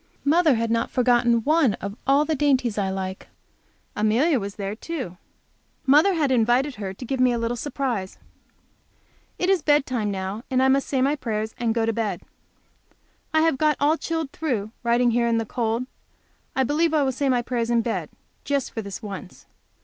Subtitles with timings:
[0.25, 3.27] Mother had not forgotten one of all the dainties I like.
[3.95, 5.17] Amelia was there too.
[5.85, 8.17] Mother had invited her to give me a little surprise.
[9.37, 12.23] It is bedtime now, and I must say my prayers and go to bed.
[13.31, 15.85] I have got all chilled through, writing here in the cold.
[16.55, 18.09] I believe I will say my prayers in bed,
[18.43, 19.45] just for this once.